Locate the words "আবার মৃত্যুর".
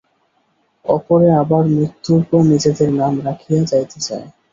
1.41-2.21